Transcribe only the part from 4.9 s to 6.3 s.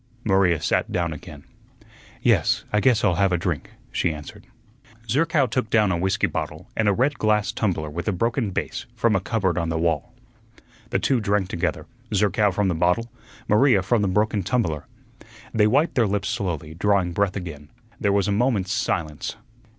Zerkow took down a whiskey